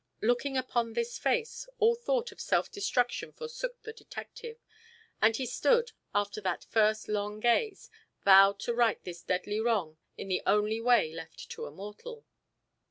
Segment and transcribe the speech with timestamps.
[0.19, 4.57] Looking upon this face, all thought of self destruction forsook the detective,
[5.21, 7.91] and he stood, after that first long gaze,
[8.25, 12.25] vowed to right this deadly wrong in the only way left to a mortal.